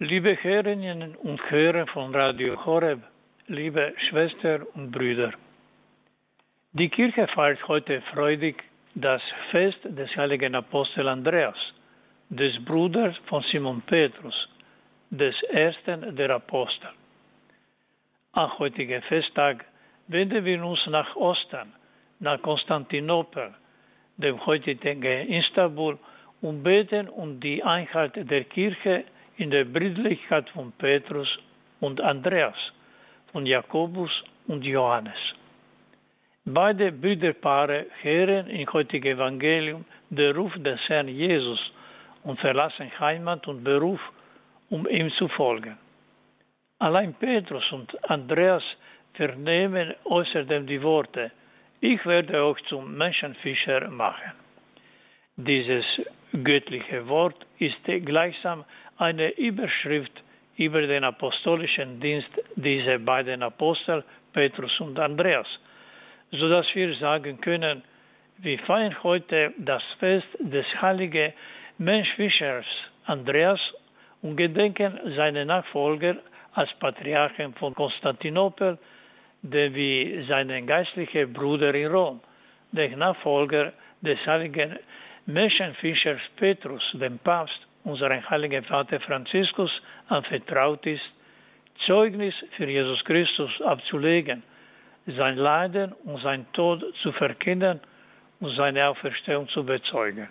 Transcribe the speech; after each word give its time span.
Liebe 0.00 0.40
Hörerinnen 0.40 1.16
und 1.16 1.50
Hörer 1.50 1.84
von 1.88 2.14
Radio 2.14 2.64
Horeb, 2.64 3.00
liebe 3.48 3.94
Schwestern 4.08 4.62
und 4.74 4.92
Brüder. 4.92 5.32
Die 6.70 6.88
Kirche 6.88 7.26
feiert 7.26 7.66
heute 7.66 8.00
freudig 8.12 8.62
das 8.94 9.20
Fest 9.50 9.80
des 9.82 10.16
heiligen 10.16 10.54
Apostel 10.54 11.08
Andreas, 11.08 11.58
des 12.28 12.64
Bruders 12.64 13.16
von 13.26 13.42
Simon 13.50 13.82
Petrus, 13.82 14.48
des 15.10 15.34
ersten 15.50 16.14
der 16.14 16.30
Apostel. 16.30 16.90
Am 18.34 18.56
heutigen 18.60 19.02
Festtag 19.02 19.64
wenden 20.06 20.44
wir 20.44 20.64
uns 20.64 20.86
nach 20.86 21.16
Osten, 21.16 21.72
nach 22.20 22.40
Konstantinopel, 22.40 23.52
dem 24.16 24.46
heutigen 24.46 25.02
Istanbul, 25.02 25.98
und 26.40 26.62
beten 26.62 27.08
um 27.08 27.40
die 27.40 27.64
Einheit 27.64 28.12
der 28.14 28.44
Kirche 28.44 29.04
in 29.38 29.50
der 29.50 29.64
Brüderlichkeit 29.64 30.50
von 30.50 30.72
Petrus 30.72 31.28
und 31.80 32.00
Andreas, 32.00 32.56
von 33.32 33.46
Jakobus 33.46 34.10
und 34.48 34.64
Johannes. 34.64 35.18
Beide 36.44 36.90
Brüderpaare 36.92 37.86
hören 38.02 38.48
im 38.48 38.72
heutigen 38.72 39.16
Evangelium 39.16 39.84
den 40.10 40.34
Ruf 40.34 40.52
des 40.56 40.80
Herrn 40.88 41.08
Jesus 41.08 41.60
und 42.24 42.40
verlassen 42.40 42.90
Heimat 42.98 43.46
und 43.46 43.62
Beruf, 43.62 44.00
um 44.70 44.86
ihm 44.88 45.10
zu 45.12 45.28
folgen. 45.28 45.76
Allein 46.78 47.14
Petrus 47.14 47.70
und 47.72 47.88
Andreas 48.10 48.62
vernehmen 49.14 49.94
außerdem 50.04 50.66
die 50.66 50.82
Worte, 50.82 51.30
ich 51.80 52.04
werde 52.06 52.44
euch 52.44 52.64
zum 52.64 52.96
Menschenfischer 52.96 53.88
machen. 53.88 54.32
Dieses 55.36 55.84
göttliche 56.44 57.06
Wort 57.08 57.46
ist 57.58 57.82
gleichsam 57.84 58.64
eine 58.96 59.30
Überschrift 59.36 60.12
über 60.56 60.82
den 60.82 61.04
apostolischen 61.04 62.00
Dienst 62.00 62.30
dieser 62.56 62.98
beiden 62.98 63.42
Apostel, 63.42 64.04
Petrus 64.32 64.78
und 64.80 64.98
Andreas, 64.98 65.46
so 66.32 66.48
dass 66.48 66.66
wir 66.74 66.94
sagen 66.96 67.40
können, 67.40 67.82
wir 68.38 68.58
feiern 68.60 68.96
heute 69.02 69.52
das 69.58 69.82
Fest 69.98 70.28
des 70.38 70.66
heiligen 70.80 71.32
Menschfischers 71.78 72.66
Andreas 73.06 73.60
und 74.22 74.36
gedenken 74.36 74.98
seine 75.16 75.46
Nachfolger 75.46 76.16
als 76.54 76.72
Patriarchen 76.74 77.54
von 77.54 77.74
Konstantinopel, 77.74 78.78
der 79.42 79.74
wie 79.74 80.24
seinen 80.28 80.66
geistlichen 80.66 81.32
Bruder 81.32 81.74
in 81.74 81.86
Rom, 81.86 82.20
der 82.72 82.96
Nachfolger 82.96 83.72
des 84.02 84.18
heiligen 84.26 84.78
Menschenfischers 85.28 86.22
Petrus, 86.36 86.82
dem 86.94 87.18
Papst, 87.18 87.60
unseren 87.84 88.28
heiligen 88.30 88.64
Vater 88.64 88.98
Franziskus, 88.98 89.70
anvertraut 90.08 90.86
ist, 90.86 91.04
Zeugnis 91.84 92.34
für 92.56 92.64
Jesus 92.64 93.04
Christus 93.04 93.50
abzulegen, 93.60 94.42
sein 95.06 95.36
Leiden 95.36 95.92
und 96.04 96.22
sein 96.22 96.46
Tod 96.54 96.82
zu 97.02 97.12
verkünden 97.12 97.78
und 98.40 98.56
seine 98.56 98.88
Auferstehung 98.88 99.46
zu 99.48 99.64
bezeugen. 99.64 100.28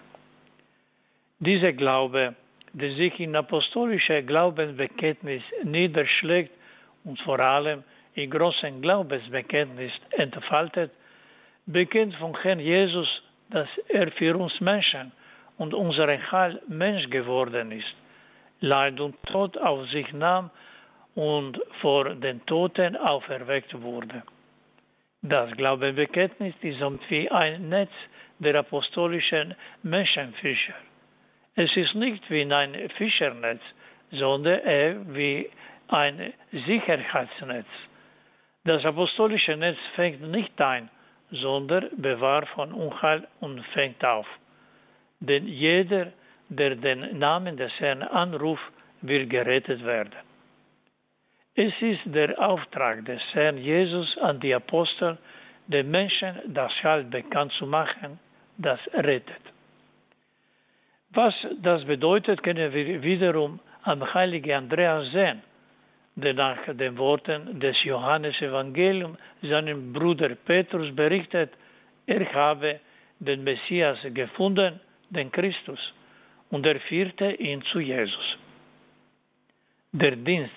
Dieser 1.38 1.73
Glaube, 1.73 2.34
der 2.73 2.92
sich 2.95 3.20
in 3.20 3.36
apostolischer 3.36 4.23
Glaubensbekenntnis 4.23 5.44
niederschlägt 5.64 6.52
und 7.04 7.20
vor 7.22 7.39
allem 7.39 7.84
in 8.16 8.32
großen 8.32 8.82
Glaubensbekenntnis 8.82 9.92
entfaltet, 10.17 10.92
bekennt 11.67 12.16
von 12.16 12.36
Herrn 12.42 12.59
Jesus, 12.59 13.08
dass 13.50 13.67
er 13.88 14.12
für 14.12 14.36
uns 14.38 14.59
Menschen 14.59 15.12
und 15.58 15.73
unseren 15.73 16.31
Heil 16.31 16.62
Mensch 16.67 17.09
geworden 17.09 17.72
ist, 17.72 17.95
Leid 18.59 19.00
und 19.00 19.16
Tod 19.23 19.58
auf 19.58 19.88
sich 19.89 20.12
nahm 20.14 20.50
und 21.16 21.59
vor 21.81 22.16
den 22.16 22.45
Toten 22.45 22.95
auferweckt 22.95 23.73
wurde. 23.81 24.23
Das 25.22 25.52
Glaubenbekenntnis 25.58 26.54
ist 26.62 26.81
wie 27.09 27.30
ein 27.30 27.70
Netz 27.70 27.92
der 28.39 28.55
apostolischen 28.55 29.55
Menschenfischer. 29.83 30.76
Es 31.55 31.76
ist 31.76 31.95
nicht 31.95 32.30
wie 32.30 32.52
ein 32.54 32.89
Fischernetz, 32.98 33.61
sondern 34.11 34.60
eher 34.60 35.16
wie 35.16 35.49
ein 35.88 36.33
Sicherheitsnetz. 36.52 37.66
Das 38.64 38.86
apostolische 38.86 39.58
Netz 39.58 39.77
fängt 39.95 40.22
nicht 40.22 40.60
ein, 40.61 40.89
sondern 41.32 41.89
bewahrt 41.98 42.48
von 42.49 42.71
Unheil 42.71 43.27
und 43.39 43.64
fängt 43.73 44.04
auf. 44.04 44.27
Denn 45.20 45.48
jeder, 45.48 46.11
der 46.49 46.76
den 46.76 47.20
Namen 47.20 47.58
des 47.58 47.71
Herrn 47.80 48.04
anruft, 48.04 48.71
wird 49.02 49.30
gerettet 49.30 49.83
werden. 49.83 50.16
Es 51.55 51.73
ist 51.82 52.02
der 52.05 52.39
Auftrag 52.39 53.05
des 53.05 53.21
Herrn 53.33 53.58
Jesus 53.58 54.17
an 54.20 54.39
die 54.39 54.54
Apostel, 54.54 55.17
den 55.67 55.89
Menschen 55.89 56.36
das 56.45 56.71
Heil 56.83 57.04
bekannt 57.04 57.52
zu 57.54 57.66
machen, 57.66 58.20
das 58.58 58.80
rettet. 58.93 59.42
Was 61.10 61.33
das 61.61 61.83
bedeutet, 61.86 62.43
können 62.43 62.71
wir 62.71 63.02
wiederum 63.02 63.60
am 63.83 64.14
heiligen 64.14 64.54
Andreas 64.54 65.11
sehen, 65.11 65.42
der 66.17 66.33
nach 66.33 66.58
den 66.73 66.98
Worten 66.98 67.60
des 67.60 67.83
Johannes 67.83 68.42
Evangelium 68.42 69.17
seinem 69.44 69.94
Bruder 69.94 70.30
Petrus 70.36 70.94
berichtet, 70.95 71.52
er 72.08 72.33
habe 72.33 72.80
den 73.20 73.44
Messias 73.44 74.00
gefunden, 74.14 74.80
den 75.11 75.32
Christus, 75.32 75.80
und 76.50 76.66
er 76.66 76.80
führte 76.80 77.32
ihn 77.33 77.61
zu 77.72 77.80
Jesus. 77.80 78.38
Der 79.92 80.16
Dienst 80.16 80.55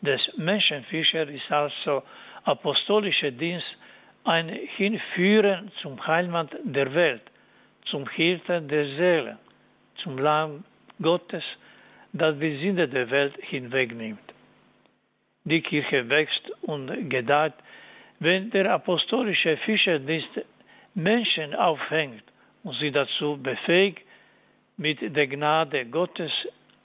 des 0.00 0.20
Menschenfischers 0.38 1.28
ist 1.28 1.52
also 1.52 2.02
apostolischer 2.44 3.32
Dienst 3.32 3.66
ein 4.24 4.48
Hinführen 4.48 5.70
zum 5.82 6.06
Heilmann 6.06 6.48
der 6.64 6.94
Welt, 6.94 7.22
zum 7.84 8.08
Hirten 8.08 8.66
der 8.66 8.86
Seele, 8.96 9.38
zum 9.96 10.16
Lamm 10.16 10.64
Gottes, 11.02 11.44
das 12.14 12.38
die 12.38 12.56
Sünde 12.58 12.88
der 12.88 13.10
Welt 13.10 13.34
hinwegnimmt. 13.42 14.31
Die 15.44 15.60
Kirche 15.60 16.08
wächst 16.08 16.50
und 16.62 17.10
gedeiht, 17.10 17.54
wenn 18.20 18.50
der 18.50 18.72
apostolische 18.72 19.56
Fischerdienst 19.58 20.40
Menschen 20.94 21.54
aufhängt 21.54 22.22
und 22.62 22.76
sie 22.78 22.92
dazu 22.92 23.38
befähigt, 23.42 24.02
mit 24.76 25.00
der 25.00 25.26
Gnade 25.26 25.86
Gottes 25.86 26.32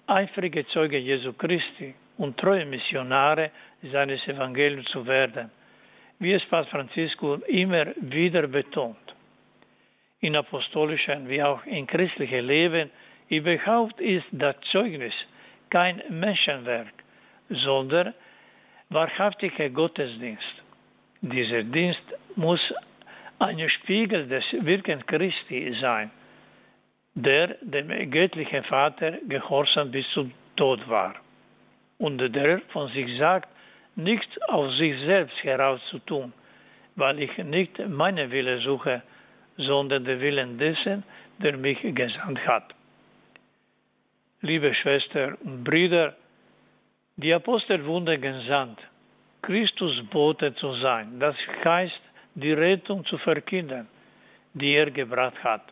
eifrige 0.07 0.65
Zeuge 0.67 0.97
Jesu 0.97 1.33
Christi 1.33 1.93
und 2.17 2.37
treue 2.37 2.65
Missionare 2.65 3.51
seines 3.91 4.25
Evangeliums 4.27 4.89
zu 4.89 5.05
werden, 5.05 5.51
wie 6.19 6.33
es 6.33 6.43
Papst 6.45 6.71
Franziskus 6.71 7.41
immer 7.47 7.85
wieder 7.97 8.47
betont. 8.47 8.97
In 10.21 10.35
apostolischen 10.35 11.29
wie 11.29 11.43
auch 11.43 11.63
in 11.65 11.85
christlichen 11.85 12.47
Leben 12.47 12.89
überhaupt 13.29 13.99
ist 14.01 14.25
das 14.31 14.55
Zeugnis 14.71 15.13
kein 15.69 16.01
Menschenwerk, 16.09 16.93
sondern 17.49 18.13
wahrhaftiger 18.89 19.69
Gottesdienst. 19.69 20.63
Dieser 21.21 21.63
Dienst 21.63 22.03
muss 22.35 22.61
ein 23.39 23.69
Spiegel 23.69 24.27
des 24.27 24.45
Wirkens 24.61 25.05
Christi 25.05 25.75
sein, 25.79 26.11
der 27.15 27.55
dem 27.61 27.87
göttlichen 28.11 28.63
Vater 28.63 29.17
gehorsam 29.27 29.91
bis 29.91 30.05
zum 30.13 30.31
Tod 30.55 30.87
war 30.87 31.15
und 31.97 32.17
der 32.17 32.61
von 32.69 32.87
sich 32.89 33.17
sagt, 33.17 33.49
nichts 33.95 34.41
aus 34.43 34.77
sich 34.77 34.99
selbst 35.01 35.43
heraus 35.43 35.81
zu 35.89 35.99
tun, 35.99 36.33
weil 36.95 37.19
ich 37.19 37.37
nicht 37.37 37.79
meine 37.89 38.29
Wille 38.31 38.59
suche, 38.59 39.01
sondern 39.57 40.05
den 40.05 40.19
Willen 40.21 40.57
dessen, 40.57 41.03
der 41.39 41.57
mich 41.57 41.79
gesandt 41.81 42.39
hat. 42.47 42.73
Liebe 44.41 44.73
Schwestern 44.75 45.33
und 45.35 45.63
Brüder, 45.63 46.15
die 47.17 47.33
Apostel 47.33 47.83
wurden 47.85 48.21
gesandt, 48.21 48.79
Christus 49.41 50.03
Bote 50.11 50.53
zu 50.55 50.73
sein, 50.75 51.19
das 51.19 51.35
heißt, 51.63 52.01
die 52.35 52.53
Rettung 52.53 53.03
zu 53.05 53.17
verkünden, 53.17 53.87
die 54.53 54.73
er 54.73 54.91
gebracht 54.91 55.43
hat. 55.43 55.63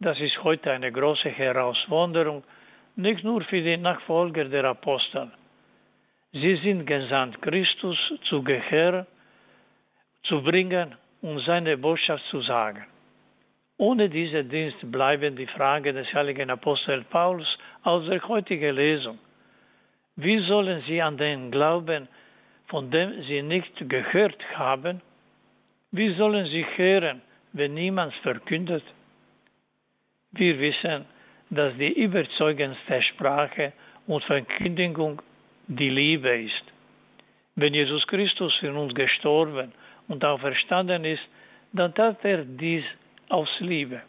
Das 0.00 0.18
ist 0.18 0.42
heute 0.42 0.72
eine 0.72 0.90
große 0.90 1.28
Herausforderung, 1.28 2.42
nicht 2.96 3.22
nur 3.22 3.42
für 3.42 3.60
die 3.60 3.76
Nachfolger 3.76 4.46
der 4.46 4.64
Apostel. 4.64 5.30
Sie 6.32 6.56
sind 6.56 6.86
gesandt, 6.86 7.40
Christus 7.42 7.98
zu 8.28 8.42
Gehör 8.42 9.06
zu 10.24 10.42
bringen 10.42 10.94
und 11.20 11.40
seine 11.40 11.76
Botschaft 11.76 12.24
zu 12.30 12.40
sagen. 12.40 12.84
Ohne 13.78 14.08
diesen 14.08 14.48
Dienst 14.48 14.78
bleiben 14.90 15.36
die 15.36 15.46
Fragen 15.46 15.94
des 15.94 16.12
heiligen 16.14 16.50
Apostels 16.50 17.04
Paulus 17.10 17.58
aus 17.82 18.06
der 18.06 18.26
heutigen 18.26 18.74
Lesung. 18.74 19.18
Wie 20.16 20.38
sollen 20.40 20.82
sie 20.86 21.02
an 21.02 21.18
den 21.18 21.50
glauben, 21.50 22.08
von 22.68 22.90
dem 22.90 23.22
sie 23.22 23.42
nicht 23.42 23.88
gehört 23.88 24.42
haben? 24.54 25.02
Wie 25.92 26.14
sollen 26.14 26.46
sie 26.46 26.64
hören, 26.76 27.20
wenn 27.52 27.74
niemand 27.74 28.14
verkündet? 28.16 28.82
Wir 30.32 30.58
wissen, 30.58 31.04
dass 31.50 31.76
die 31.76 31.92
überzeugendste 31.92 33.02
Sprache 33.02 33.72
und 34.06 34.24
Verkündigung 34.24 35.20
die 35.66 35.90
Liebe 35.90 36.42
ist. 36.42 36.64
Wenn 37.54 37.74
Jesus 37.74 38.06
Christus 38.06 38.54
für 38.56 38.72
uns 38.72 38.94
gestorben 38.94 39.72
und 40.08 40.24
auferstanden 40.24 41.04
ist, 41.04 41.22
dann 41.72 41.94
tat 41.94 42.24
er 42.24 42.44
dies 42.44 42.84
aus 43.28 43.48
Liebe. 43.60 44.00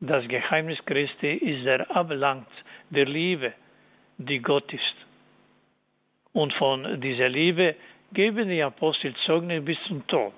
Das 0.00 0.26
Geheimnis 0.28 0.78
Christi 0.84 1.32
ist 1.32 1.64
der 1.64 1.90
Ablang 1.94 2.46
der 2.90 3.06
Liebe, 3.06 3.52
die 4.18 4.38
Gott 4.38 4.72
ist. 4.72 5.07
Und 6.32 6.52
von 6.54 7.00
dieser 7.00 7.28
Liebe 7.28 7.74
geben 8.12 8.48
die 8.48 8.62
Apostel 8.62 9.14
Zeugnis 9.26 9.64
bis 9.64 9.78
zum 9.86 10.06
Tod. 10.06 10.32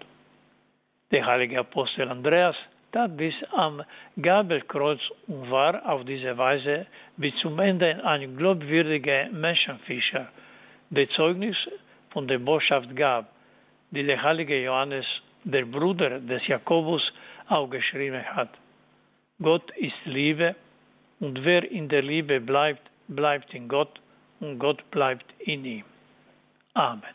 Der 1.10 1.26
heilige 1.26 1.60
Apostel 1.60 2.08
Andreas 2.08 2.56
tat 2.92 3.16
bis 3.16 3.34
am 3.52 3.82
Gabelkreuz 4.20 5.00
und 5.26 5.50
war 5.50 5.88
auf 5.88 6.04
diese 6.04 6.36
Weise 6.36 6.86
bis 7.16 7.34
zum 7.36 7.58
Ende 7.58 8.04
ein 8.04 8.36
glaubwürdiger 8.36 9.28
Menschenfischer, 9.30 10.28
der 10.90 11.08
Zeugnis 11.10 11.56
von 12.10 12.26
der 12.26 12.38
Botschaft 12.38 12.94
gab, 12.96 13.30
die 13.90 14.04
der 14.04 14.22
heilige 14.22 14.62
Johannes, 14.62 15.06
der 15.44 15.64
Bruder 15.64 16.20
des 16.20 16.46
Jakobus, 16.46 17.02
auch 17.48 17.68
geschrieben 17.68 18.24
hat. 18.24 18.50
Gott 19.40 19.70
ist 19.76 20.04
Liebe 20.04 20.54
und 21.20 21.44
wer 21.44 21.68
in 21.70 21.88
der 21.88 22.02
Liebe 22.02 22.40
bleibt, 22.40 22.82
bleibt 23.08 23.54
in 23.54 23.68
Gott 23.68 24.00
und 24.40 24.58
Gott 24.58 24.82
bleibt 24.90 25.26
in 25.38 25.64
ihm. 25.64 25.84
Amen. 26.74 27.14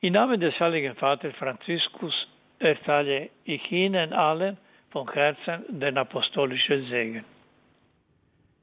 Im 0.00 0.12
Namen 0.14 0.40
des 0.40 0.58
heiligen 0.58 0.94
Vaters 0.96 1.34
Franziskus 1.36 2.14
erteile 2.58 3.30
ich 3.44 3.70
Ihnen 3.70 4.12
allen 4.12 4.56
von 4.90 5.10
Herzen 5.12 5.64
den 5.68 5.96
apostolischen 5.96 6.86
Segen. 6.88 7.24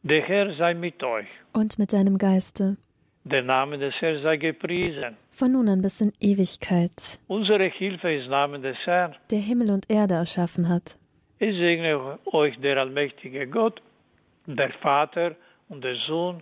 Der 0.03 0.21
Herr 0.21 0.53
sei 0.55 0.73
mit 0.73 1.03
euch. 1.03 1.27
Und 1.53 1.79
mit 1.79 1.91
deinem 1.91 2.17
Geiste. 2.17 2.77
Der 3.25 3.43
Name 3.43 3.77
des 3.77 3.93
Herrn 3.99 4.21
sei 4.21 4.37
gepriesen. 4.37 5.17
Von 5.31 5.51
nun 5.51 5.67
an 5.69 5.81
bis 5.81 6.01
in 6.01 6.13
Ewigkeit. 6.19 7.19
Unsere 7.27 7.65
Hilfe 7.65 8.13
ist 8.13 8.29
Name 8.29 8.59
des 8.59 8.77
Herrn. 8.85 9.15
Der 9.29 9.39
Himmel 9.39 9.71
und 9.71 9.89
Erde 9.89 10.15
erschaffen 10.15 10.69
hat. 10.69 10.97
Ich 11.39 11.55
segne 11.57 12.19
euch 12.25 12.59
der 12.59 12.77
allmächtige 12.77 13.47
Gott, 13.47 13.81
der 14.45 14.71
Vater 14.81 15.35
und 15.67 15.83
der 15.83 15.95
Sohn 16.07 16.41